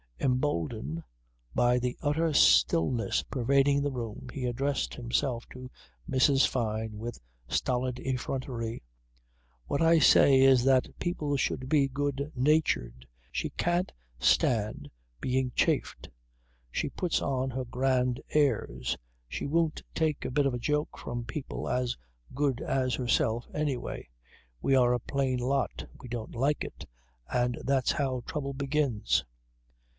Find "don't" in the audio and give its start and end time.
26.09-26.35